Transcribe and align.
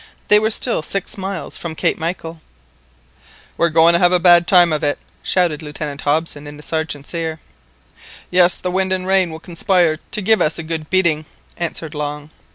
They 0.29 0.39
were 0.39 0.49
still 0.49 0.81
six 0.81 1.15
miles 1.15 1.59
from 1.59 1.75
Cape 1.75 1.95
Michael. 1.99 2.41
"We 3.55 3.67
are 3.67 3.69
going 3.69 3.93
to 3.93 3.99
have 3.99 4.11
a 4.11 4.19
bad 4.19 4.47
time 4.47 4.73
of 4.73 4.83
it," 4.83 4.97
shouted 5.21 5.61
Lieutenant 5.61 6.01
Hobson 6.01 6.47
in 6.47 6.57
the 6.57 6.63
Sergeant's 6.63 7.13
ear. 7.13 7.39
"Yes, 8.31 8.57
the 8.57 8.71
wind 8.71 8.91
and 8.93 9.05
rain 9.05 9.29
will 9.29 9.39
conspire 9.39 9.97
to 10.09 10.21
give 10.23 10.41
us 10.41 10.57
a 10.57 10.63
good 10.63 10.89
beating," 10.89 11.25
answered 11.55 11.93
Long. 11.93 12.31